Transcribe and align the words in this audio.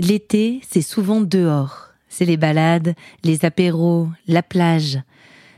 L'été, 0.00 0.60
c'est 0.68 0.82
souvent 0.82 1.20
dehors. 1.20 1.88
C'est 2.08 2.24
les 2.24 2.36
balades, 2.36 2.94
les 3.24 3.44
apéros, 3.44 4.08
la 4.26 4.42
plage. 4.42 4.98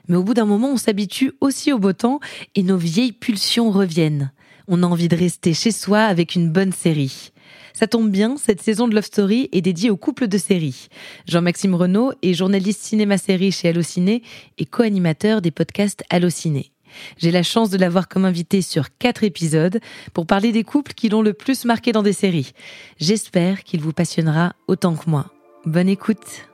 Mais 0.08 0.16
au 0.16 0.24
bout 0.24 0.34
d'un 0.34 0.46
moment, 0.46 0.72
on 0.72 0.76
s'habitue 0.76 1.32
aussi 1.40 1.72
au 1.72 1.78
beau 1.78 1.92
temps 1.92 2.20
et 2.54 2.62
nos 2.62 2.76
vieilles 2.76 3.12
pulsions 3.12 3.70
reviennent. 3.70 4.32
On 4.66 4.82
a 4.82 4.86
envie 4.86 5.08
de 5.08 5.16
rester 5.16 5.54
chez 5.54 5.72
soi 5.72 6.00
avec 6.00 6.34
une 6.34 6.50
bonne 6.50 6.72
série. 6.72 7.32
Ça 7.72 7.86
tombe 7.86 8.10
bien, 8.10 8.36
cette 8.36 8.60
saison 8.60 8.88
de 8.88 8.94
Love 8.94 9.04
Story 9.04 9.48
est 9.52 9.60
dédiée 9.60 9.90
au 9.90 9.96
couple 9.96 10.26
de 10.26 10.38
séries. 10.38 10.88
Jean-Maxime 11.26 11.74
Renaud 11.74 12.12
est 12.22 12.34
journaliste 12.34 12.82
cinéma-série 12.82 13.52
chez 13.52 13.68
Allociné 13.68 14.22
et 14.58 14.66
co-animateur 14.66 15.42
des 15.42 15.50
podcasts 15.50 16.02
Allociné. 16.10 16.72
J'ai 17.18 17.30
la 17.30 17.42
chance 17.42 17.70
de 17.70 17.78
l'avoir 17.78 18.08
comme 18.08 18.24
invité 18.24 18.62
sur 18.62 18.96
quatre 18.98 19.24
épisodes 19.24 19.80
pour 20.12 20.26
parler 20.26 20.52
des 20.52 20.64
couples 20.64 20.92
qui 20.94 21.08
l'ont 21.08 21.22
le 21.22 21.32
plus 21.32 21.64
marqué 21.64 21.92
dans 21.92 22.02
des 22.02 22.12
séries. 22.12 22.52
J'espère 22.98 23.64
qu'il 23.64 23.80
vous 23.80 23.92
passionnera 23.92 24.54
autant 24.68 24.94
que 24.94 25.08
moi. 25.08 25.26
Bonne 25.66 25.88
écoute. 25.88 26.48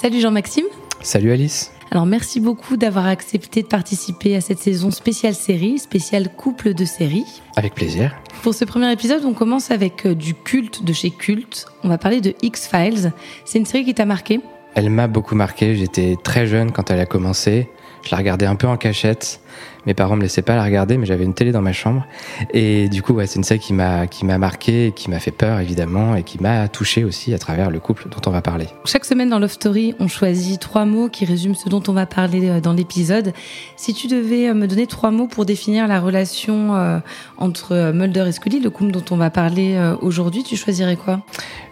Salut 0.00 0.20
Jean-Maxime. 0.20 0.64
Salut 1.02 1.32
Alice. 1.32 1.72
Alors 1.90 2.06
merci 2.06 2.40
beaucoup 2.40 2.76
d'avoir 2.76 3.06
accepté 3.06 3.62
de 3.62 3.66
participer 3.66 4.36
à 4.36 4.40
cette 4.40 4.60
saison 4.60 4.90
spéciale 4.90 5.34
série, 5.34 5.78
spéciale 5.78 6.32
couple 6.32 6.72
de 6.72 6.84
séries. 6.84 7.26
Avec 7.56 7.74
plaisir. 7.74 8.14
Pour 8.42 8.54
ce 8.54 8.64
premier 8.64 8.92
épisode, 8.92 9.24
on 9.24 9.34
commence 9.34 9.70
avec 9.70 10.06
euh, 10.06 10.14
du 10.14 10.34
culte 10.34 10.84
de 10.84 10.92
chez 10.92 11.10
Culte. 11.10 11.66
On 11.82 11.88
va 11.88 11.98
parler 11.98 12.20
de 12.20 12.34
X-Files. 12.42 13.12
C'est 13.44 13.58
une 13.58 13.66
série 13.66 13.84
qui 13.84 13.94
t'a 13.94 14.06
marqué? 14.06 14.40
Elle 14.74 14.90
m'a 14.90 15.08
beaucoup 15.08 15.34
marqué. 15.34 15.74
J'étais 15.74 16.16
très 16.22 16.46
jeune 16.46 16.72
quand 16.72 16.90
elle 16.90 17.00
a 17.00 17.06
commencé. 17.06 17.68
Je 18.02 18.10
la 18.10 18.16
regardais 18.18 18.46
un 18.46 18.56
peu 18.56 18.66
en 18.66 18.76
cachette. 18.76 19.40
Mes 19.86 19.94
parents 19.94 20.16
me 20.16 20.22
laissaient 20.22 20.42
pas 20.42 20.56
la 20.56 20.64
regarder, 20.64 20.98
mais 20.98 21.06
j'avais 21.06 21.24
une 21.24 21.32
télé 21.32 21.52
dans 21.52 21.62
ma 21.62 21.72
chambre. 21.72 22.06
Et 22.52 22.88
du 22.88 23.02
coup, 23.02 23.14
ouais, 23.14 23.26
c'est 23.26 23.36
une 23.36 23.44
série 23.44 23.60
qui 23.60 23.72
m'a 23.72 24.06
qui 24.06 24.26
m'a 24.26 24.36
marqué, 24.36 24.92
qui 24.94 25.10
m'a 25.10 25.18
fait 25.18 25.30
peur 25.30 25.58
évidemment, 25.58 26.14
et 26.16 26.22
qui 26.22 26.40
m'a 26.40 26.68
touché 26.68 27.04
aussi 27.04 27.32
à 27.32 27.38
travers 27.38 27.70
le 27.70 27.80
couple 27.80 28.08
dont 28.10 28.20
on 28.26 28.30
va 28.30 28.42
parler. 28.42 28.66
Chaque 28.84 29.04
semaine 29.04 29.30
dans 29.30 29.38
Love 29.38 29.52
Story, 29.52 29.94
on 29.98 30.08
choisit 30.08 30.60
trois 30.60 30.84
mots 30.84 31.08
qui 31.08 31.24
résument 31.24 31.54
ce 31.54 31.68
dont 31.68 31.82
on 31.88 31.92
va 31.92 32.06
parler 32.06 32.48
euh, 32.48 32.60
dans 32.60 32.72
l'épisode. 32.72 33.32
Si 33.76 33.94
tu 33.94 34.06
devais 34.06 34.48
euh, 34.48 34.54
me 34.54 34.66
donner 34.66 34.86
trois 34.86 35.10
mots 35.10 35.28
pour 35.28 35.46
définir 35.46 35.88
la 35.88 36.00
relation 36.00 36.74
euh, 36.76 36.98
entre 37.38 37.92
Mulder 37.92 38.26
et 38.28 38.32
Scully, 38.32 38.60
le 38.60 38.70
couple 38.70 38.92
dont 38.92 39.04
on 39.10 39.16
va 39.16 39.30
parler 39.30 39.78
aujourd'hui, 40.02 40.42
tu 40.42 40.56
choisirais 40.56 40.96
quoi? 40.96 41.22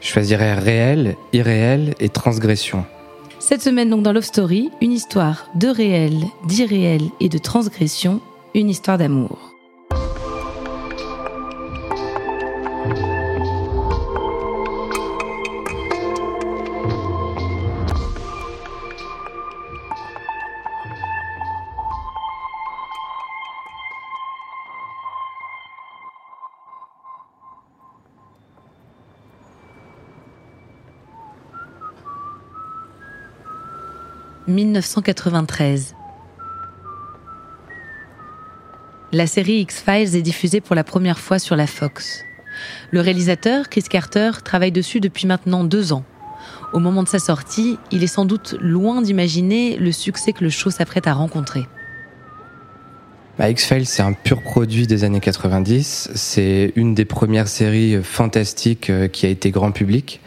Je 0.01 0.09
choisirais 0.09 0.55
réel, 0.55 1.17
irréel 1.33 1.95
et 2.01 2.09
transgression. 2.09 2.85
Cette 3.41 3.63
semaine 3.63 3.89
donc 3.89 4.03
dans 4.03 4.13
Love 4.13 4.25
Story, 4.25 4.71
une 4.81 4.93
histoire 4.93 5.49
de 5.55 5.69
réel, 5.69 6.25
d'irréel 6.47 7.03
et 7.21 7.29
de 7.29 7.39
transgression, 7.39 8.21
une 8.55 8.69
histoire 8.69 8.99
d'amour. 8.99 9.55
«1993. 34.49 35.95
La 39.13 39.27
série 39.27 39.61
X-Files 39.61 40.17
est 40.17 40.23
diffusée 40.23 40.63
pour 40.63 40.75
la 40.75 40.85
première 40.85 41.19
fois 41.19 41.39
sur 41.39 41.55
la 41.55 41.67
Fox. 41.67 42.23
Le 42.91 43.03
réalisateur, 43.03 43.69
Chris 43.69 43.83
Carter, 43.83 44.31
travaille 44.43 44.73
dessus 44.73 45.01
depuis 45.01 45.27
maintenant 45.27 45.65
deux 45.65 45.93
ans. 45.93 46.05
Au 46.73 46.79
moment 46.79 47.03
de 47.03 47.09
sa 47.09 47.19
sortie, 47.19 47.79
il 47.91 48.03
est 48.03 48.07
sans 48.07 48.25
doute 48.25 48.57
loin 48.59 49.03
d'imaginer 49.03 49.77
le 49.77 49.93
succès 49.93 50.33
que 50.33 50.45
le 50.45 50.51
show 50.51 50.71
s'apprête 50.71 51.07
à 51.07 51.13
rencontrer. 51.13 51.67
Bah, 53.39 53.49
X-Files, 53.51 53.87
c'est 53.87 54.03
un 54.03 54.15
pur 54.15 54.43
produit 54.43 54.89
des 54.89 55.05
années 55.05 55.21
90. 55.21 56.11
C'est 56.17 56.73
une 56.75 56.97
des 56.97 57.05
premières 57.05 57.47
séries 57.47 58.03
fantastiques 58.03 58.91
euh, 58.91 59.07
qui 59.07 59.27
a 59.27 59.29
été 59.29 59.53
grand 59.53 59.71
public. 59.71 60.21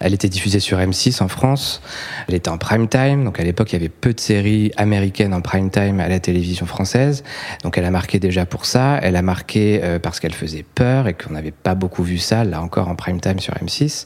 Elle 0.00 0.12
était 0.12 0.28
diffusée 0.28 0.60
sur 0.60 0.76
M6 0.76 1.22
en 1.22 1.28
France. 1.28 1.80
Elle 2.28 2.34
était 2.34 2.50
en 2.50 2.58
prime 2.58 2.86
time. 2.86 3.24
Donc 3.24 3.40
à 3.40 3.42
l'époque, 3.42 3.72
il 3.72 3.76
y 3.76 3.78
avait 3.78 3.88
peu 3.88 4.12
de 4.12 4.20
séries 4.20 4.70
américaines 4.76 5.32
en 5.32 5.40
prime 5.40 5.70
time 5.70 5.98
à 5.98 6.08
la 6.08 6.20
télévision 6.20 6.66
française. 6.66 7.24
Donc 7.62 7.78
elle 7.78 7.86
a 7.86 7.90
marqué 7.90 8.18
déjà 8.18 8.44
pour 8.44 8.66
ça. 8.66 8.98
Elle 9.02 9.16
a 9.16 9.22
marqué 9.22 9.80
euh, 9.82 9.98
parce 9.98 10.20
qu'elle 10.20 10.34
faisait 10.34 10.66
peur 10.74 11.08
et 11.08 11.14
qu'on 11.14 11.32
n'avait 11.32 11.52
pas 11.52 11.74
beaucoup 11.74 12.02
vu 12.02 12.18
ça, 12.18 12.44
là 12.44 12.60
encore 12.60 12.88
en 12.88 12.96
prime 12.96 13.18
time 13.18 13.38
sur 13.38 13.54
M6. 13.54 14.04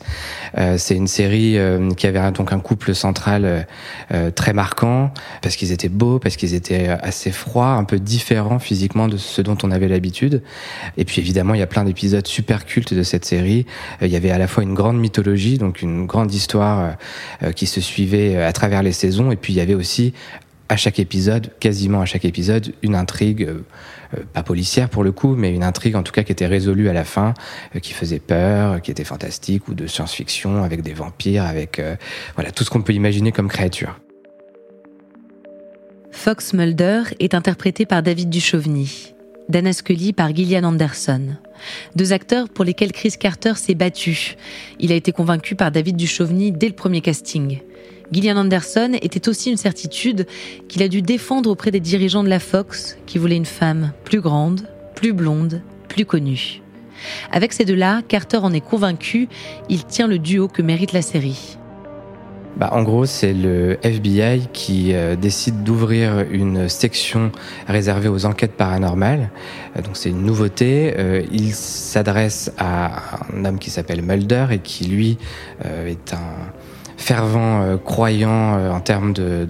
Euh, 0.58 0.78
c'est 0.78 0.94
une 0.94 1.08
série 1.08 1.58
qui 1.96 2.06
avait 2.06 2.30
donc 2.30 2.52
un 2.52 2.60
couple 2.60 2.94
central 2.94 3.66
très 4.36 4.52
marquant 4.52 5.12
parce 5.40 5.56
qu'ils 5.56 5.72
étaient 5.72 5.88
beaux, 5.88 6.20
parce 6.20 6.36
qu'ils 6.36 6.54
étaient 6.54 6.88
assez 6.88 7.32
froids, 7.32 7.70
un 7.70 7.84
peu 7.84 7.98
différents 7.98 8.51
physiquement 8.58 9.08
de 9.08 9.16
ce 9.16 9.42
dont 9.42 9.56
on 9.62 9.70
avait 9.70 9.88
l'habitude. 9.88 10.42
Et 10.96 11.04
puis 11.04 11.20
évidemment, 11.20 11.54
il 11.54 11.60
y 11.60 11.62
a 11.62 11.66
plein 11.66 11.84
d'épisodes 11.84 12.26
super 12.26 12.64
cultes 12.64 12.94
de 12.94 13.02
cette 13.02 13.24
série. 13.24 13.66
Euh, 14.00 14.06
il 14.06 14.12
y 14.12 14.16
avait 14.16 14.30
à 14.30 14.38
la 14.38 14.46
fois 14.46 14.62
une 14.62 14.74
grande 14.74 14.98
mythologie, 14.98 15.58
donc 15.58 15.82
une 15.82 16.06
grande 16.06 16.32
histoire 16.32 16.80
euh, 16.80 17.48
euh, 17.48 17.52
qui 17.52 17.66
se 17.66 17.80
suivait 17.80 18.36
à 18.36 18.52
travers 18.52 18.82
les 18.82 18.92
saisons, 18.92 19.30
et 19.30 19.36
puis 19.36 19.52
il 19.52 19.56
y 19.56 19.60
avait 19.60 19.74
aussi 19.74 20.12
à 20.68 20.76
chaque 20.76 20.98
épisode, 20.98 21.50
quasiment 21.60 22.00
à 22.00 22.06
chaque 22.06 22.24
épisode, 22.24 22.72
une 22.82 22.94
intrigue, 22.94 23.46
pas 24.32 24.42
policière 24.42 24.88
pour 24.88 25.04
le 25.04 25.12
coup, 25.12 25.34
mais 25.36 25.54
une 25.54 25.64
intrigue 25.64 25.96
en 25.96 26.02
tout 26.02 26.12
cas 26.12 26.22
qui 26.22 26.32
était 26.32 26.46
résolue 26.46 26.88
à 26.88 26.94
la 26.94 27.04
fin, 27.04 27.34
qui 27.82 27.92
faisait 27.92 28.20
peur, 28.20 28.80
qui 28.80 28.90
était 28.90 29.04
fantastique, 29.04 29.68
ou 29.68 29.74
de 29.74 29.86
science-fiction, 29.86 30.64
avec 30.64 30.80
des 30.80 30.94
vampires, 30.94 31.44
avec 31.44 31.82
voilà 32.36 32.52
tout 32.52 32.64
ce 32.64 32.70
qu'on 32.70 32.80
peut 32.80 32.94
imaginer 32.94 33.32
comme 33.32 33.48
créature. 33.48 33.98
Fox 36.12 36.52
Mulder 36.52 37.02
est 37.18 37.34
interprété 37.34 37.84
par 37.84 38.02
David 38.02 38.30
Duchovny, 38.30 39.14
Dana 39.48 39.72
Scully 39.72 40.12
par 40.12 40.32
Gillian 40.34 40.62
Anderson. 40.62 41.36
Deux 41.96 42.12
acteurs 42.12 42.48
pour 42.48 42.64
lesquels 42.64 42.92
Chris 42.92 43.14
Carter 43.18 43.54
s'est 43.56 43.74
battu. 43.74 44.36
Il 44.78 44.92
a 44.92 44.94
été 44.94 45.10
convaincu 45.10 45.56
par 45.56 45.72
David 45.72 45.96
Duchovny 45.96 46.52
dès 46.52 46.68
le 46.68 46.74
premier 46.74 47.00
casting. 47.00 47.60
Gillian 48.12 48.36
Anderson 48.36 48.92
était 49.00 49.28
aussi 49.28 49.50
une 49.50 49.56
certitude 49.56 50.26
qu'il 50.68 50.82
a 50.82 50.88
dû 50.88 51.02
défendre 51.02 51.50
auprès 51.50 51.72
des 51.72 51.80
dirigeants 51.80 52.22
de 52.22 52.28
la 52.28 52.40
Fox 52.40 52.98
qui 53.06 53.18
voulaient 53.18 53.36
une 53.36 53.44
femme 53.44 53.92
plus 54.04 54.20
grande, 54.20 54.68
plus 54.94 55.14
blonde, 55.14 55.62
plus 55.88 56.04
connue. 56.04 56.62
Avec 57.32 57.52
ces 57.52 57.64
deux-là, 57.64 58.02
Carter 58.06 58.36
en 58.36 58.52
est 58.52 58.60
convaincu, 58.60 59.28
il 59.68 59.84
tient 59.86 60.06
le 60.06 60.18
duo 60.18 60.46
que 60.46 60.62
mérite 60.62 60.92
la 60.92 61.02
série 61.02 61.56
bah, 62.56 62.70
En 62.72 62.82
gros, 62.82 63.06
c'est 63.06 63.32
le 63.32 63.78
FBI 63.82 64.48
qui 64.52 64.94
euh, 64.94 65.16
décide 65.16 65.62
d'ouvrir 65.62 66.24
une 66.30 66.68
section 66.68 67.32
réservée 67.66 68.08
aux 68.08 68.26
enquêtes 68.26 68.52
paranormales. 68.52 69.30
Euh, 69.76 69.82
donc 69.82 69.96
c'est 69.96 70.10
une 70.10 70.22
nouveauté. 70.22 70.94
Euh, 70.98 71.22
il 71.32 71.54
s'adresse 71.54 72.52
à 72.58 73.20
un 73.34 73.44
homme 73.44 73.58
qui 73.58 73.70
s'appelle 73.70 74.02
Mulder 74.02 74.46
et 74.50 74.58
qui 74.58 74.84
lui 74.84 75.18
est 75.64 76.14
un 76.14 76.52
fervent 77.02 77.62
euh, 77.62 77.76
croyant 77.76 78.56
euh, 78.56 78.70
en 78.70 78.80
termes 78.80 79.12
de, 79.12 79.46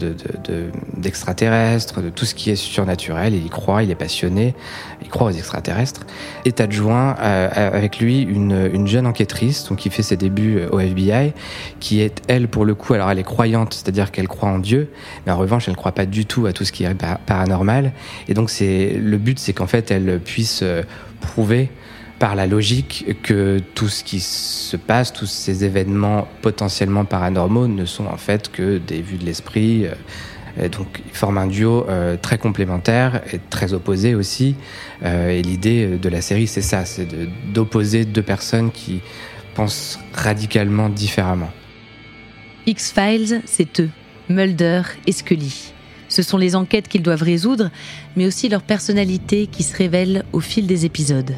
d'extraterrestres, 0.96 2.00
de, 2.00 2.06
de, 2.06 2.10
tout 2.10 2.24
ce 2.24 2.34
qui 2.34 2.50
est 2.50 2.56
surnaturel. 2.56 3.34
Il 3.34 3.44
y 3.44 3.50
croit, 3.50 3.82
il 3.82 3.90
est 3.90 3.94
passionné, 3.94 4.54
il 5.02 5.08
croit 5.08 5.28
aux 5.28 5.32
extraterrestres. 5.32 6.00
Est 6.46 6.60
adjoint 6.60 7.14
euh, 7.20 7.48
avec 7.54 8.00
lui 8.00 8.22
une, 8.22 8.70
une, 8.72 8.86
jeune 8.86 9.06
enquêtrice, 9.06 9.68
donc 9.68 9.78
qui 9.78 9.90
fait 9.90 10.02
ses 10.02 10.16
débuts 10.16 10.62
au 10.72 10.80
FBI, 10.80 11.32
qui 11.78 12.00
est 12.00 12.22
elle 12.26 12.48
pour 12.48 12.64
le 12.64 12.74
coup, 12.74 12.94
alors 12.94 13.10
elle 13.10 13.18
est 13.18 13.22
croyante, 13.22 13.74
c'est-à-dire 13.74 14.10
qu'elle 14.10 14.28
croit 14.28 14.48
en 14.48 14.58
Dieu, 14.58 14.90
mais 15.26 15.32
en 15.32 15.36
revanche 15.36 15.68
elle 15.68 15.74
ne 15.74 15.78
croit 15.78 15.92
pas 15.92 16.06
du 16.06 16.24
tout 16.24 16.46
à 16.46 16.52
tout 16.52 16.64
ce 16.64 16.72
qui 16.72 16.84
est 16.84 16.94
paranormal. 17.26 17.92
Et 18.28 18.34
donc 18.34 18.50
c'est 18.50 18.94
le 18.98 19.18
but, 19.18 19.38
c'est 19.38 19.52
qu'en 19.52 19.66
fait 19.66 19.90
elle 19.90 20.20
puisse 20.20 20.64
prouver 21.20 21.70
par 22.22 22.36
la 22.36 22.46
logique 22.46 23.16
que 23.24 23.58
tout 23.74 23.88
ce 23.88 24.04
qui 24.04 24.20
se 24.20 24.76
passe, 24.76 25.12
tous 25.12 25.26
ces 25.26 25.64
événements 25.64 26.28
potentiellement 26.40 27.04
paranormaux 27.04 27.66
ne 27.66 27.84
sont 27.84 28.06
en 28.06 28.16
fait 28.16 28.48
que 28.48 28.78
des 28.78 29.02
vues 29.02 29.16
de 29.16 29.24
l'esprit. 29.24 29.86
Euh, 29.86 30.68
donc 30.68 31.02
ils 31.04 31.16
forment 31.16 31.38
un 31.38 31.46
duo 31.48 31.84
euh, 31.88 32.16
très 32.16 32.38
complémentaire 32.38 33.22
et 33.32 33.40
très 33.50 33.72
opposé 33.72 34.14
aussi. 34.14 34.54
Euh, 35.02 35.30
et 35.30 35.42
l'idée 35.42 35.98
de 35.98 36.08
la 36.08 36.20
série, 36.20 36.46
c'est 36.46 36.62
ça, 36.62 36.84
c'est 36.84 37.08
d'opposer 37.52 38.04
deux 38.04 38.22
personnes 38.22 38.70
qui 38.70 39.00
pensent 39.56 39.98
radicalement 40.14 40.88
différemment. 40.88 41.50
X-Files, 42.66 43.42
c'est 43.46 43.80
eux, 43.80 43.90
Mulder 44.28 44.82
et 45.08 45.12
Scully. 45.12 45.72
Ce 46.08 46.22
sont 46.22 46.38
les 46.38 46.54
enquêtes 46.54 46.86
qu'ils 46.86 47.02
doivent 47.02 47.24
résoudre, 47.24 47.72
mais 48.14 48.26
aussi 48.26 48.48
leur 48.48 48.62
personnalité 48.62 49.48
qui 49.48 49.64
se 49.64 49.76
révèle 49.76 50.24
au 50.32 50.38
fil 50.38 50.68
des 50.68 50.86
épisodes. 50.86 51.34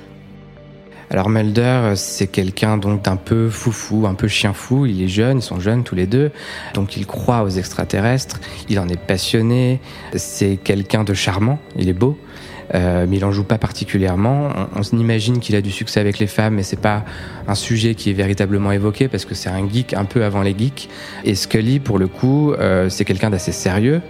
Alors 1.11 1.29
Mulder, 1.29 1.93
c'est 1.97 2.27
quelqu'un 2.27 2.79
donc 2.79 3.03
d'un 3.03 3.17
peu 3.17 3.49
foufou, 3.51 4.07
un 4.07 4.15
peu 4.15 4.29
chien 4.29 4.53
fou. 4.53 4.87
Il 4.87 5.03
est 5.03 5.09
jeune, 5.09 5.39
ils 5.39 5.43
sont 5.43 5.61
jeunes 5.61 5.85
tous 5.85 5.95
les 5.95 6.07
deux, 6.07 6.31
donc 6.73 6.97
il 6.97 7.07
croit 7.07 7.43
aux 7.43 7.51
extraterrestres. 7.51 8.41
Il 8.69 8.79
en 8.79 8.89
est 8.89 9.01
passionné. 9.01 9.81
C'est 10.15 10.57
quelqu'un 10.57 11.05
de 11.05 11.15
charmant. 11.15 11.59
Il 11.77 11.89
est 11.89 11.95
beau. 11.95 12.19
Euh, 12.75 13.07
mais 13.09 13.19
il 13.19 13.25
en 13.25 13.31
joue 13.31 13.45
pas 13.45 13.59
particulièrement. 13.59 14.49
On, 14.75 14.81
on 14.81 14.99
imagine 14.99 15.39
qu'il 15.39 15.55
a 15.55 15.61
du 15.61 15.71
succès 15.71 16.01
avec 16.01 16.19
les 16.19 16.27
femmes, 16.27 16.55
mais 16.55 16.63
c'est 16.63 16.81
pas 16.81 17.05
un 17.47 17.55
sujet 17.55 17.95
qui 17.95 18.09
est 18.09 18.15
véritablement 18.15 18.73
évoqué 18.73 19.07
parce 19.09 19.27
que 19.27 19.35
c'est 19.35 19.51
un 19.51 19.69
geek 19.69 19.93
un 19.93 20.07
peu 20.07 20.25
avant 20.25 20.41
les 20.41 20.57
geeks. 20.57 20.89
Et 21.25 21.35
Scully, 21.35 21.79
pour 21.79 21.99
le 21.99 22.09
coup, 22.09 22.53
euh, 22.53 22.89
c'est 22.89 23.05
quelqu'un 23.05 23.31
d'assez 23.31 23.53
sérieux. 23.53 24.01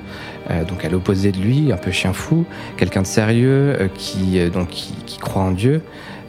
Euh, 0.50 0.64
donc 0.64 0.84
à 0.84 0.88
l'opposé 0.88 1.32
de 1.32 1.38
lui, 1.38 1.72
un 1.72 1.76
peu 1.76 1.90
chien 1.90 2.12
fou, 2.12 2.44
quelqu'un 2.76 3.02
de 3.02 3.06
sérieux 3.06 3.90
qui 3.96 4.38
donc 4.50 4.68
qui 4.68 5.18
croit 5.18 5.42
en 5.42 5.52
Dieu 5.52 5.82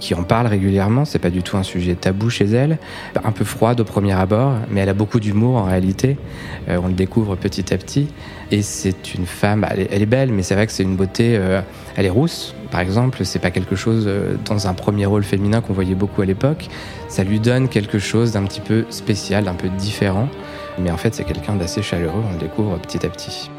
qui 0.06 0.14
en 0.14 0.24
parle 0.24 0.46
régulièrement. 0.46 1.04
C'est 1.04 1.18
pas 1.18 1.32
du 1.32 1.42
tout 1.42 1.58
un 1.58 1.64
sujet 1.64 1.96
tabou 1.96 2.30
chez 2.30 2.46
elle. 2.46 2.78
Un 3.24 3.32
peu 3.32 3.44
froide 3.44 3.80
au 3.80 3.84
premier 3.84 4.14
abord, 4.14 4.54
mais 4.70 4.82
elle 4.82 4.90
a 4.90 4.94
beaucoup 4.94 5.20
d'humour 5.20 5.56
en 5.58 5.64
réalité. 5.64 6.18
Euh, 6.70 6.80
on 6.82 6.88
le 6.88 6.94
découvre 6.94 7.36
petit 7.36 7.74
à 7.74 7.78
petit. 7.78 8.08
Et 8.52 8.62
c'est 8.62 9.16
une 9.16 9.26
femme, 9.26 9.66
elle 9.68 10.02
est, 10.04 10.06
belle, 10.06 10.32
mais 10.32 10.44
c'est 10.44 10.54
vrai 10.54 10.68
que 10.68 10.74
c'est 10.74 10.84
une 10.84 10.96
beauté. 10.96 11.36
Euh, 11.36 11.62
elle 11.96 12.06
est 12.06 12.12
rousse, 12.12 12.54
par 12.70 12.82
exemple. 12.82 13.26
C'est 13.26 13.40
pas 13.40 13.50
quelque 13.50 13.76
chose 13.76 14.06
euh, 14.08 14.36
dans 14.46 14.68
un 14.68 14.76
premier 14.76 15.08
rôle 15.08 15.24
féminin 15.24 15.62
qu'on 15.62 15.74
voyait 15.74 15.96
beaucoup 15.96 16.22
à 16.22 16.26
l'époque. 16.26 16.68
Ça 17.08 17.24
lui 17.24 17.40
donne 17.40 17.68
quelque 17.68 17.98
chose 17.98 18.34
d'un 18.34 18.44
petit 18.44 18.62
peu 18.62 18.86
spécial, 18.92 19.46
d'un 19.46 19.56
peu 19.56 19.70
différent. 19.70 20.30
Mais 20.78 20.92
en 20.92 20.98
fait, 20.98 21.16
c'est 21.16 21.24
quelqu'un 21.24 21.56
d'assez 21.56 21.82
chaleureux. 21.82 22.22
On 22.30 22.34
le 22.34 22.40
découvre 22.40 22.78
petit 22.78 23.04
à 23.04 23.10
petit. 23.10 23.50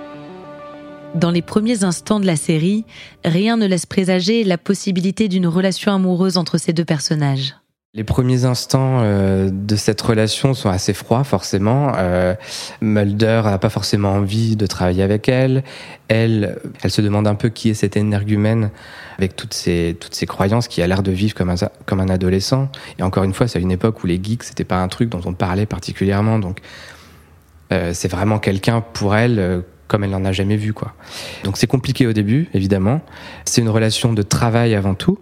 Dans 1.16 1.30
les 1.30 1.40
premiers 1.40 1.82
instants 1.82 2.20
de 2.20 2.26
la 2.26 2.36
série, 2.36 2.84
rien 3.24 3.56
ne 3.56 3.66
laisse 3.66 3.86
présager 3.86 4.44
la 4.44 4.58
possibilité 4.58 5.28
d'une 5.28 5.46
relation 5.46 5.94
amoureuse 5.94 6.36
entre 6.36 6.58
ces 6.58 6.74
deux 6.74 6.84
personnages. 6.84 7.54
Les 7.94 8.04
premiers 8.04 8.44
instants 8.44 9.00
euh, 9.00 9.48
de 9.50 9.76
cette 9.76 10.02
relation 10.02 10.52
sont 10.52 10.68
assez 10.68 10.92
froids, 10.92 11.24
forcément. 11.24 11.92
Euh, 11.96 12.34
Mulder 12.82 13.40
n'a 13.46 13.56
pas 13.56 13.70
forcément 13.70 14.10
envie 14.10 14.56
de 14.56 14.66
travailler 14.66 15.02
avec 15.02 15.30
elle. 15.30 15.64
Elle, 16.08 16.58
elle 16.82 16.90
se 16.90 17.00
demande 17.00 17.26
un 17.26 17.34
peu 17.34 17.48
qui 17.48 17.70
est 17.70 17.74
cet 17.74 17.96
énergumène 17.96 18.69
avec 19.16 19.36
toutes 19.36 19.54
ces, 19.54 19.96
toutes 19.98 20.14
ces 20.14 20.26
croyances 20.26 20.69
qui 20.69 20.82
a 20.82 20.86
l'air 20.86 21.02
de 21.02 21.12
vivre 21.12 21.34
comme 21.34 21.48
un, 21.48 21.56
comme 21.86 22.00
un 22.00 22.10
adolescent. 22.10 22.69
Et 22.98 23.02
encore 23.02 23.24
une 23.24 23.32
fois, 23.32 23.48
c'est 23.48 23.62
une 23.62 23.72
époque 23.72 24.04
où 24.04 24.06
les 24.06 24.20
geeks, 24.22 24.42
c'était 24.42 24.64
pas 24.64 24.82
un 24.82 24.88
truc 24.88 25.08
dont 25.08 25.22
on 25.24 25.32
parlait 25.32 25.64
particulièrement. 25.64 26.38
Donc, 26.38 26.60
euh, 27.72 27.92
c'est 27.94 28.08
vraiment 28.08 28.38
quelqu'un 28.38 28.82
pour 28.82 29.16
elle 29.16 29.64
comme 29.88 30.04
elle 30.04 30.10
n'en 30.10 30.24
a 30.24 30.32
jamais 30.32 30.56
vu 30.56 30.72
quoi. 30.72 30.94
Donc 31.44 31.56
c'est 31.56 31.66
compliqué 31.66 32.06
au 32.06 32.12
début 32.12 32.48
évidemment. 32.54 33.00
C'est 33.44 33.60
une 33.60 33.68
relation 33.68 34.12
de 34.12 34.22
travail 34.22 34.74
avant 34.74 34.94
tout, 34.94 35.18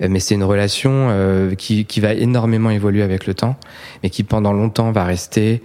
mais 0.00 0.20
c'est 0.20 0.34
une 0.34 0.44
relation 0.44 1.08
euh, 1.10 1.54
qui, 1.54 1.84
qui 1.84 2.00
va 2.00 2.14
énormément 2.14 2.70
évoluer 2.70 3.02
avec 3.02 3.26
le 3.26 3.34
temps, 3.34 3.56
mais 4.02 4.10
qui 4.10 4.22
pendant 4.22 4.52
longtemps 4.52 4.90
va 4.92 5.04
rester 5.04 5.62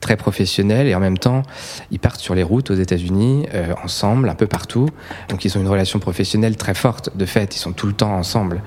très 0.00 0.16
professionnelle 0.16 0.86
et 0.86 0.94
en 0.94 1.00
même 1.00 1.18
temps 1.18 1.42
ils 1.90 1.98
partent 1.98 2.20
sur 2.20 2.36
les 2.36 2.44
routes 2.44 2.70
aux 2.70 2.74
États-Unis 2.74 3.46
euh, 3.52 3.74
ensemble 3.82 4.28
un 4.28 4.36
peu 4.36 4.46
partout 4.46 4.88
donc 5.28 5.44
ils 5.44 5.58
ont 5.58 5.60
une 5.60 5.66
relation 5.66 5.98
professionnelle 5.98 6.56
très 6.56 6.74
forte 6.74 7.16
de 7.16 7.26
fait 7.26 7.56
ils 7.56 7.58
sont 7.58 7.72
tout 7.72 7.88
le 7.88 7.94
temps 7.94 8.14
ensemble 8.14 8.62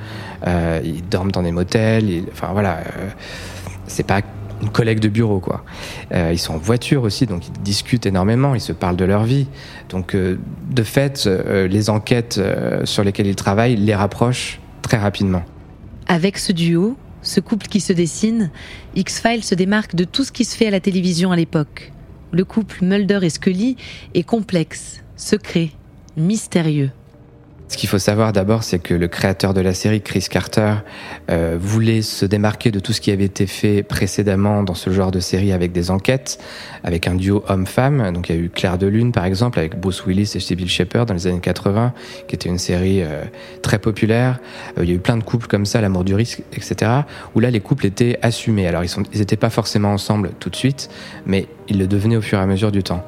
euh, 0.46 0.82
ils 0.84 1.08
dorment 1.08 1.32
dans 1.32 1.44
des 1.44 1.54
motels 1.54 2.26
enfin 2.34 2.50
voilà 2.52 2.82
c'est 3.88 4.06
pas 4.06 4.22
une 4.62 4.70
collègue 4.70 5.00
de 5.00 5.10
bureau, 5.10 5.40
quoi. 5.40 5.64
Euh, 6.14 6.32
ils 6.32 6.40
sont 6.40 6.54
en 6.54 6.58
voiture 6.58 7.04
aussi, 7.04 7.26
donc 7.26 7.48
ils 7.48 7.62
discutent 7.64 8.06
énormément, 8.06 8.56
ils 8.56 8.62
se 8.62 8.74
parlent 8.74 8.96
de 8.96 9.06
leur 9.06 9.24
vie. 9.24 9.48
Donc, 9.90 10.16
euh, 10.16 10.38
de 10.70 10.84
fait, 10.84 11.26
euh, 11.26 11.68
les 11.68 11.90
enquêtes 11.90 12.40
sur 12.84 13.04
lesquelles 13.04 13.28
ils 13.28 13.36
travaillent 13.36 13.76
les 13.76 13.96
rapprochent 13.96 14.60
très 14.82 14.98
rapidement. 14.98 15.44
Avec 16.08 16.38
ce 16.38 16.52
duo, 16.52 16.98
ce 17.22 17.40
couple 17.40 17.68
qui 17.68 17.80
se 17.80 17.94
dessine, 17.94 18.52
X-Files 18.96 19.44
se 19.44 19.56
démarque 19.56 19.96
de 19.96 20.04
tout 20.04 20.24
ce 20.24 20.32
qui 20.32 20.46
se 20.46 20.56
fait 20.56 20.68
à 20.68 20.72
la 20.72 20.80
télévision 20.80 21.32
à 21.32 21.36
l'époque. 21.36 21.92
Le 22.32 22.46
couple 22.46 22.84
Mulder 22.84 23.20
et 23.24 23.30
Scully 23.30 23.78
est 24.14 24.24
complexe, 24.24 25.04
secret, 25.18 25.70
mystérieux. 26.18 26.92
Ce 27.72 27.78
qu'il 27.78 27.88
faut 27.88 28.00
savoir 28.00 28.34
d'abord, 28.34 28.64
c'est 28.64 28.80
que 28.80 28.94
le 28.94 29.08
créateur 29.08 29.54
de 29.54 29.62
la 29.62 29.74
série, 29.74 30.02
Chris 30.02 30.26
Carter, 30.30 30.74
euh, 31.30 31.58
voulait 31.58 32.02
se 32.02 32.26
démarquer 32.26 32.70
de 32.70 32.82
tout 32.82 32.92
ce 32.92 33.00
qui 33.00 33.12
avait 33.12 33.24
été 33.24 33.48
fait 33.48 33.82
précédemment 33.82 34.62
dans 34.62 34.74
ce 34.74 34.90
genre 34.90 35.10
de 35.10 35.22
série 35.22 35.54
avec 35.54 35.72
des 35.72 35.90
enquêtes, 35.90 36.38
avec 36.84 37.08
un 37.08 37.16
duo 37.16 37.46
homme-femme. 37.48 38.12
Donc 38.12 38.28
il 38.28 38.36
y 38.36 38.38
a 38.38 38.42
eu 38.42 38.50
Claire 38.50 38.78
de 38.78 38.88
Lune, 38.88 39.14
par 39.14 39.24
exemple, 39.24 39.58
avec 39.58 39.80
Bruce 39.80 40.06
Willis 40.06 40.34
et 40.36 40.42
Sybil 40.42 40.68
Shepherd 40.68 41.08
dans 41.08 41.14
les 41.14 41.28
années 41.28 41.40
80, 41.40 41.94
qui 42.28 42.36
était 42.36 42.50
une 42.50 42.58
série 42.58 43.04
euh, 43.04 43.24
très 43.62 43.80
populaire. 43.80 44.40
Euh, 44.78 44.84
il 44.84 44.90
y 44.90 44.92
a 44.92 44.96
eu 44.96 45.00
plein 45.00 45.16
de 45.16 45.24
couples 45.24 45.48
comme 45.48 45.66
ça, 45.66 45.80
L'amour 45.80 46.04
du 46.04 46.14
risque, 46.14 46.42
etc., 46.52 46.92
où 47.36 47.40
là 47.40 47.52
les 47.52 47.62
couples 47.62 47.86
étaient 47.86 48.20
assumés. 48.22 48.68
Alors 48.68 48.84
ils 48.84 49.18
n'étaient 49.18 49.38
pas 49.38 49.50
forcément 49.50 49.94
ensemble 49.94 50.32
tout 50.42 50.50
de 50.50 50.58
suite, 50.58 50.90
mais 51.26 51.48
ils 51.70 51.80
le 51.80 51.88
devenaient 51.88 52.18
au 52.18 52.22
fur 52.22 52.38
et 52.38 52.42
à 52.42 52.46
mesure 52.46 52.74
du 52.74 52.84
temps. 52.84 53.06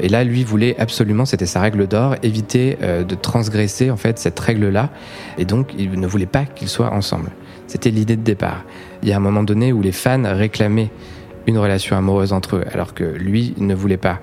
Et 0.00 0.08
là, 0.08 0.24
lui 0.24 0.44
voulait 0.44 0.78
absolument, 0.78 1.24
c'était 1.24 1.46
sa 1.46 1.60
règle 1.60 1.86
d'or, 1.86 2.16
éviter 2.22 2.78
euh, 2.82 3.04
de 3.04 3.14
transgresser 3.14 3.90
en 3.90 3.96
fait 3.96 4.18
cette 4.18 4.38
règle-là. 4.38 4.90
Et 5.38 5.44
donc, 5.44 5.72
il 5.78 5.98
ne 5.98 6.06
voulait 6.06 6.26
pas 6.26 6.44
qu'ils 6.44 6.68
soient 6.68 6.92
ensemble. 6.92 7.30
C'était 7.66 7.90
l'idée 7.90 8.16
de 8.16 8.22
départ. 8.22 8.64
Il 9.02 9.08
y 9.08 9.12
a 9.12 9.16
un 9.16 9.20
moment 9.20 9.42
donné 9.42 9.72
où 9.72 9.82
les 9.82 9.92
fans 9.92 10.22
réclamaient 10.24 10.90
une 11.46 11.58
relation 11.58 11.96
amoureuse 11.96 12.32
entre 12.32 12.56
eux, 12.56 12.64
alors 12.72 12.94
que 12.94 13.04
lui 13.04 13.54
ne 13.58 13.74
voulait 13.74 13.96
pas. 13.96 14.20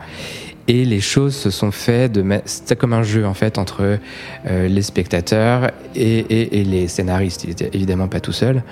Et 0.68 0.84
les 0.84 1.00
choses 1.00 1.36
se 1.36 1.52
sont 1.52 1.72
faites 1.72 2.12
de 2.12 2.26
c'était 2.46 2.76
comme 2.76 2.94
un 2.94 3.04
jeu 3.04 3.26
en 3.26 3.36
fait 3.36 3.60
entre 3.60 4.00
euh, 4.48 4.68
les 4.68 4.82
spectateurs 4.82 5.70
et, 5.96 6.60
et, 6.60 6.64
les 6.64 6.88
scénaristes. 6.88 7.44
Il 7.44 7.52
était 7.52 7.70
évidemment 7.74 8.08
pas 8.08 8.20
tout 8.20 8.32
seul. 8.32 8.64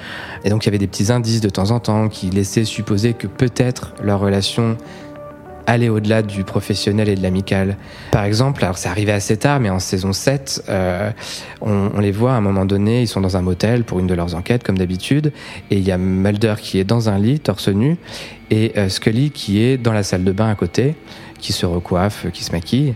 Et 0.44 0.50
donc 0.50 0.64
il 0.64 0.68
y 0.68 0.70
avait 0.70 0.80
des 0.80 0.88
petits 0.88 1.12
indices 1.12 1.42
de 1.42 1.50
temps 1.50 1.70
en 1.70 1.80
temps 1.80 2.10
qui 2.10 2.32
laissaient 2.32 2.66
supposer 2.66 3.14
que 3.14 3.28
peut-être 3.28 3.94
leur 4.02 4.20
relation 4.20 4.76
aller 5.68 5.90
au-delà 5.90 6.22
du 6.22 6.44
professionnel 6.44 7.10
et 7.10 7.16
de 7.16 7.24
l'amical. 7.24 7.78
Par 8.12 8.24
exemple, 8.24 8.64
alors 8.64 8.78
c'est 8.78 8.90
arrivé 8.90 9.12
assez 9.12 9.38
tard, 9.38 9.60
mais 9.60 9.70
en 9.70 9.80
saison 9.80 10.14
7, 10.14 10.66
euh, 10.70 11.12
on, 11.62 12.00
les 12.00 12.12
voit 12.12 12.34
à 12.34 12.36
un 12.36 12.42
moment 12.42 12.66
donné, 12.66 13.02
ils 13.02 13.08
sont 13.08 13.22
dans 13.22 13.38
un 13.38 13.42
motel 13.42 13.84
pour 13.84 14.00
une 14.00 14.08
de 14.08 14.14
leurs 14.14 14.36
enquêtes, 14.36 14.64
comme 14.64 14.78
d'habitude, 14.78 15.32
et 15.72 15.78
il 15.78 15.84
y 15.84 15.92
a 15.92 15.98
Mulder 15.98 16.56
qui 16.62 16.80
est 16.80 16.84
dans 16.84 17.10
un 17.10 17.18
lit, 17.18 17.40
torse 17.40 17.70
nu, 17.70 17.98
et 18.52 18.74
euh, 18.78 18.90
Scully 18.90 19.32
qui 19.32 19.62
est 19.62 19.78
dans 19.78 19.94
la 19.94 20.04
salle 20.04 20.24
de 20.24 20.32
bain 20.32 20.50
à 20.50 20.56
côté, 20.56 20.96
qui 21.40 21.54
se 21.54 21.66
recoiffe, 21.66 22.28
qui 22.32 22.44
se 22.44 22.52
maquille. 22.52 22.94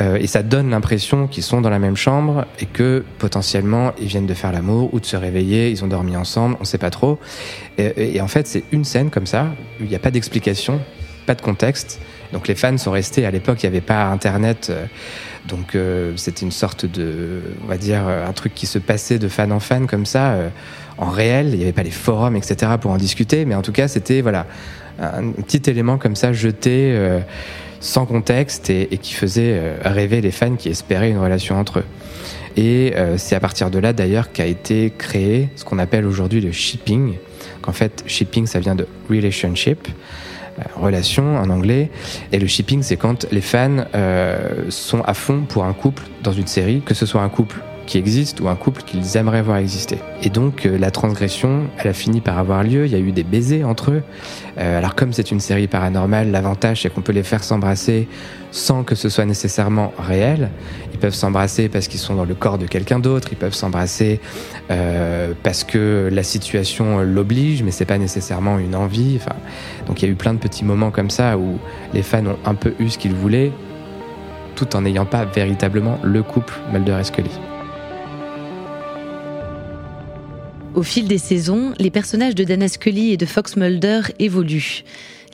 Euh, 0.00 0.16
et 0.16 0.28
ça 0.28 0.44
donne 0.44 0.70
l'impression 0.70 1.26
qu'ils 1.26 1.42
sont 1.42 1.60
dans 1.60 1.70
la 1.70 1.80
même 1.80 1.96
chambre 1.96 2.46
et 2.60 2.66
que 2.66 3.04
potentiellement 3.18 3.92
ils 4.00 4.06
viennent 4.06 4.26
de 4.26 4.34
faire 4.34 4.52
l'amour 4.52 4.94
ou 4.94 5.00
de 5.00 5.04
se 5.04 5.16
réveiller, 5.16 5.70
ils 5.70 5.82
ont 5.82 5.88
dormi 5.88 6.16
ensemble, 6.16 6.56
on 6.60 6.64
sait 6.64 6.78
pas 6.78 6.90
trop. 6.90 7.18
Et, 7.78 8.14
et 8.14 8.20
en 8.20 8.28
fait, 8.28 8.46
c'est 8.46 8.62
une 8.70 8.84
scène 8.84 9.10
comme 9.10 9.26
ça, 9.26 9.48
il 9.80 9.86
n'y 9.86 9.96
a 9.96 9.98
pas 9.98 10.12
d'explication, 10.12 10.80
pas 11.28 11.34
de 11.34 11.42
contexte. 11.42 12.00
Donc 12.32 12.48
les 12.48 12.54
fans 12.54 12.76
sont 12.78 12.90
restés. 12.90 13.24
À 13.26 13.30
l'époque, 13.30 13.62
il 13.62 13.66
n'y 13.66 13.76
avait 13.76 13.86
pas 13.86 14.06
Internet. 14.06 14.68
Euh, 14.70 14.86
donc 15.46 15.74
euh, 15.74 16.12
c'était 16.16 16.44
une 16.44 16.52
sorte 16.52 16.86
de, 16.86 17.40
on 17.62 17.66
va 17.66 17.76
dire, 17.76 18.08
un 18.08 18.32
truc 18.32 18.54
qui 18.54 18.66
se 18.66 18.78
passait 18.78 19.18
de 19.18 19.28
fan 19.28 19.52
en 19.52 19.60
fan 19.60 19.86
comme 19.86 20.06
ça, 20.06 20.32
euh, 20.32 20.48
en 20.96 21.10
réel. 21.10 21.50
Il 21.52 21.58
n'y 21.58 21.62
avait 21.62 21.72
pas 21.72 21.82
les 21.82 21.90
forums, 21.90 22.34
etc. 22.34 22.72
pour 22.80 22.90
en 22.90 22.96
discuter. 22.96 23.44
Mais 23.44 23.54
en 23.54 23.62
tout 23.62 23.72
cas, 23.72 23.88
c'était 23.88 24.22
voilà 24.22 24.46
un 25.00 25.30
petit 25.30 25.70
élément 25.70 25.98
comme 25.98 26.16
ça 26.16 26.32
jeté 26.32 26.92
euh, 26.94 27.20
sans 27.80 28.06
contexte 28.06 28.70
et, 28.70 28.92
et, 28.92 28.98
qui 28.98 29.14
faisait 29.14 29.52
euh, 29.54 29.76
rêver 29.84 30.20
les 30.20 30.30
fans 30.30 30.56
qui 30.56 30.68
espéraient 30.68 31.10
une 31.10 31.18
relation 31.18 31.56
entre 31.58 31.80
eux. 31.80 31.84
Et 32.56 32.94
euh, 32.96 33.18
c'est 33.18 33.36
à 33.36 33.40
partir 33.40 33.70
de 33.70 33.78
là 33.78 33.92
d'ailleurs 33.92 34.32
qu'a 34.32 34.46
été 34.46 34.92
créé 34.96 35.48
ce 35.54 35.64
qu'on 35.64 35.78
appelle 35.78 36.04
aujourd'hui 36.04 36.40
le 36.40 36.52
shipping. 36.52 37.14
Qu'en 37.62 37.72
fait, 37.72 38.02
shipping, 38.06 38.46
ça 38.46 38.58
vient 38.58 38.74
de 38.74 38.86
relationship. 39.08 39.86
Relation 40.76 41.36
en 41.36 41.50
anglais. 41.50 41.90
Et 42.32 42.38
le 42.38 42.46
shipping, 42.46 42.82
c'est 42.82 42.96
quand 42.96 43.26
les 43.30 43.40
fans 43.40 43.84
sont 44.68 45.02
à 45.02 45.14
fond 45.14 45.42
pour 45.48 45.64
un 45.64 45.72
couple 45.72 46.04
dans 46.22 46.32
une 46.32 46.46
série, 46.46 46.82
que 46.82 46.94
ce 46.94 47.06
soit 47.06 47.22
un 47.22 47.28
couple 47.28 47.62
qui 47.88 47.96
existe 47.96 48.40
ou 48.40 48.48
un 48.48 48.54
couple 48.54 48.82
qu'ils 48.82 49.16
aimeraient 49.16 49.40
voir 49.40 49.56
exister. 49.56 49.98
Et 50.22 50.28
donc 50.28 50.66
euh, 50.66 50.78
la 50.78 50.90
transgression, 50.90 51.62
elle 51.78 51.88
a 51.88 51.92
fini 51.94 52.20
par 52.20 52.38
avoir 52.38 52.62
lieu, 52.62 52.84
il 52.84 52.92
y 52.92 52.94
a 52.94 52.98
eu 52.98 53.12
des 53.12 53.24
baisers 53.24 53.64
entre 53.64 53.92
eux. 53.92 54.02
Euh, 54.58 54.78
alors 54.78 54.94
comme 54.94 55.14
c'est 55.14 55.30
une 55.30 55.40
série 55.40 55.68
paranormale, 55.68 56.30
l'avantage 56.30 56.82
c'est 56.82 56.92
qu'on 56.92 57.00
peut 57.00 57.12
les 57.12 57.22
faire 57.22 57.42
s'embrasser 57.42 58.06
sans 58.50 58.84
que 58.84 58.94
ce 58.94 59.08
soit 59.08 59.24
nécessairement 59.24 59.94
réel. 59.98 60.50
Ils 60.92 60.98
peuvent 60.98 61.14
s'embrasser 61.14 61.70
parce 61.70 61.88
qu'ils 61.88 61.98
sont 61.98 62.14
dans 62.14 62.26
le 62.26 62.34
corps 62.34 62.58
de 62.58 62.66
quelqu'un 62.66 62.98
d'autre, 62.98 63.28
ils 63.32 63.38
peuvent 63.38 63.54
s'embrasser 63.54 64.20
euh, 64.70 65.32
parce 65.42 65.64
que 65.64 66.10
la 66.12 66.22
situation 66.22 66.98
l'oblige, 66.98 67.62
mais 67.62 67.70
c'est 67.70 67.86
pas 67.86 67.98
nécessairement 67.98 68.58
une 68.58 68.76
envie. 68.76 69.18
Donc 69.86 70.02
il 70.02 70.06
y 70.06 70.08
a 70.08 70.12
eu 70.12 70.16
plein 70.16 70.34
de 70.34 70.38
petits 70.38 70.64
moments 70.64 70.90
comme 70.90 71.10
ça 71.10 71.38
où 71.38 71.58
les 71.94 72.02
fans 72.02 72.26
ont 72.26 72.38
un 72.44 72.54
peu 72.54 72.74
eu 72.80 72.90
ce 72.90 72.98
qu'ils 72.98 73.14
voulaient, 73.14 73.50
tout 74.56 74.76
en 74.76 74.82
n'ayant 74.82 75.06
pas 75.06 75.24
véritablement 75.24 75.98
le 76.02 76.22
couple 76.22 76.52
Mulder 76.70 77.00
et. 77.00 77.57
Au 80.78 80.84
fil 80.84 81.08
des 81.08 81.18
saisons, 81.18 81.74
les 81.80 81.90
personnages 81.90 82.36
de 82.36 82.44
Dana 82.44 82.68
Scully 82.68 83.10
et 83.10 83.16
de 83.16 83.26
Fox 83.26 83.56
Mulder 83.56 84.02
évoluent. 84.20 84.84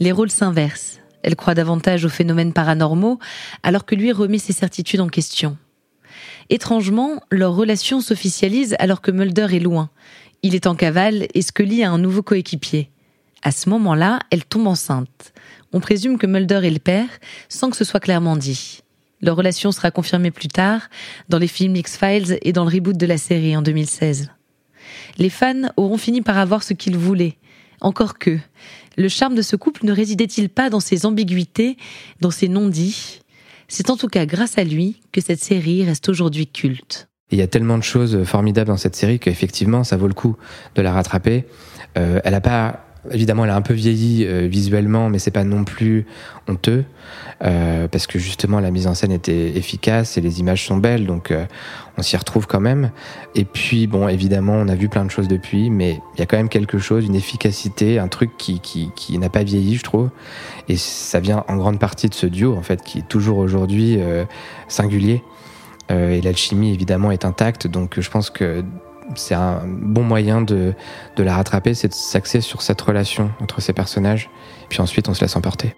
Les 0.01 0.11
rôles 0.11 0.31
s'inversent. 0.31 1.01
Elle 1.23 1.37
croit 1.37 1.53
davantage 1.53 2.07
aux 2.07 2.09
phénomènes 2.09 2.55
paranormaux, 2.55 3.19
alors 3.63 3.85
que 3.85 3.95
lui 3.95 4.11
remet 4.11 4.39
ses 4.39 4.55
certitudes 4.55 5.03
en 5.03 5.09
question. 5.09 5.59
Étrangement, 6.49 7.21
leur 7.31 7.55
relation 7.55 8.01
s'officialise 8.01 8.75
alors 8.79 9.03
que 9.03 9.11
Mulder 9.11 9.49
est 9.53 9.61
loin. 9.61 9.91
Il 10.43 10.55
est 10.55 10.67
en 10.67 10.75
cavale 10.75 11.27
et 11.35 11.43
Scully 11.43 11.85
a 11.85 11.91
un 11.91 11.99
nouveau 11.99 12.23
coéquipier. 12.23 12.89
À 13.43 13.51
ce 13.51 13.69
moment-là, 13.69 14.21
elle 14.31 14.47
tombe 14.47 14.67
enceinte. 14.67 15.35
On 15.75 15.81
présume 15.81 16.17
que 16.17 16.27
Mulder 16.27 16.63
est 16.65 16.71
le 16.71 16.79
père, 16.79 17.11
sans 17.51 17.69
que 17.69 17.77
ce 17.77 17.85
soit 17.85 18.01
clairement 18.01 18.39
dit. 18.39 18.81
Leur 19.21 19.37
relation 19.37 19.73
sera 19.73 19.91
confirmée 19.91 20.31
plus 20.31 20.49
tard, 20.49 20.89
dans 21.29 21.39
les 21.39 21.49
films 21.49 21.77
X-Files 21.77 22.39
et 22.41 22.55
dans 22.55 22.65
le 22.65 22.75
reboot 22.75 22.97
de 22.97 23.05
la 23.05 23.19
série 23.19 23.55
en 23.55 23.61
2016 23.61 24.31
les 25.19 25.31
fans 25.31 25.71
auront 25.77 25.99
fini 25.99 26.23
par 26.23 26.39
avoir 26.39 26.63
ce 26.63 26.75
qu'ils 26.75 26.97
voulaient. 26.97 27.37
Encore 27.81 28.19
que, 28.19 28.39
le 28.97 29.09
charme 29.09 29.35
de 29.35 29.43
ce 29.43 29.57
couple 29.57 29.85
ne 29.85 29.93
résidait-il 29.93 30.49
pas 30.49 30.71
dans 30.71 30.81
ses 30.81 31.07
ambiguïtés, 31.07 31.77
dans 32.21 32.31
ses 32.31 32.49
non-dits? 32.49 33.21
C'est 33.69 33.91
en 33.91 33.97
tout 33.97 34.09
cas 34.09 34.27
grâce 34.27 34.59
à 34.59 34.65
lui 34.65 35.01
que 35.13 35.21
cette 35.21 35.43
série 35.43 35.85
reste 35.85 36.09
aujourd'hui 36.09 36.47
culte. 36.47 37.09
Il 37.31 37.39
y 37.39 37.43
a 37.43 37.47
tellement 37.47 37.79
de 37.79 37.83
choses 37.83 38.23
formidables 38.25 38.69
dans 38.69 38.77
cette 38.77 38.95
série 38.95 39.19
qu'effectivement, 39.19 39.83
ça 39.83 39.97
vaut 39.97 40.07
le 40.07 40.15
coup 40.15 40.37
de 40.75 40.83
la 40.83 40.93
rattraper. 40.93 41.47
Euh, 41.97 42.21
elle 42.25 42.33
n'a 42.33 42.41
pas 42.41 42.84
Évidemment, 43.11 43.45
elle 43.45 43.51
a 43.51 43.57
un 43.57 43.63
peu 43.63 43.75
vieilli 43.75 44.25
euh, 44.25 44.47
visuellement, 44.47 45.11
mais 45.11 45.19
c'est 45.19 45.31
pas 45.31 45.45
non 45.45 45.65
plus 45.65 46.07
honteux 46.49 46.85
euh, 47.43 47.87
parce 47.89 48.07
que 48.07 48.19
justement 48.19 48.61
la 48.61 48.71
mise 48.71 48.87
en 48.87 48.95
scène 48.95 49.13
était 49.13 49.57
efficace 49.57 50.17
et 50.17 50.21
les 50.21 50.41
images 50.41 50.67
sont 50.67 50.79
belles, 50.79 51.07
donc 51.07 51.31
euh, 51.31 51.45
on 51.99 52.03
s'y 52.03 52.17
retrouve 52.17 52.47
quand 52.47 52.61
même. 52.61 52.91
Et 53.35 53.45
puis 53.45 53.87
bon, 53.87 54.09
évidemment, 54.09 54.55
on 54.55 54.69
a 54.69 54.75
vu 54.75 54.89
plein 54.89 55.05
de 55.05 55.11
choses 55.11 55.29
depuis, 55.29 55.69
mais 55.69 56.01
il 56.15 56.21
y 56.21 56.23
a 56.23 56.27
quand 56.27 56.37
même 56.37 56.49
quelque 56.49 56.79
chose, 56.79 57.05
une 57.05 57.15
efficacité, 57.15 57.99
un 57.99 58.09
truc 58.09 58.37
qui 58.39 58.61
qui, 58.61 58.91
qui 58.97 59.19
n'a 59.19 59.29
pas 59.29 59.43
vieilli, 59.43 59.77
je 59.77 59.85
trouve. 59.85 60.11
Et 60.69 60.77
ça 60.77 61.21
vient 61.21 61.45
en 61.49 61.57
grande 61.57 61.79
partie 61.79 62.09
de 62.09 62.15
ce 62.15 62.27
duo 62.27 62.57
en 62.57 62.63
fait, 62.63 62.83
qui 62.83 62.99
est 62.99 63.09
toujours 63.09 63.39
aujourd'hui 63.39 63.99
singulier. 64.69 65.23
et 65.91 66.21
l'alchimie 66.23 66.73
évidemment 66.73 67.11
est 67.11 67.27
intacte, 67.27 67.67
donc 67.67 68.01
je 68.01 68.11
pense 68.11 68.31
que 68.31 68.65
c'est 69.15 69.35
un 69.35 69.63
bon 69.67 70.03
moyen 70.03 70.41
de, 70.41 70.75
de 71.17 71.23
la 71.23 71.37
rattraper, 71.37 71.75
c'est 71.75 71.89
de 71.89 71.95
s'axer 71.95 72.41
sur 72.41 72.63
cette 72.63 72.81
relation 72.81 73.31
entre 73.41 73.61
ces 73.61 73.73
personnages. 73.73 74.31
Puis 74.69 74.81
ensuite, 74.81 75.09
on 75.09 75.15
se 75.15 75.21
laisse 75.21 75.37
emporter. 75.37 75.75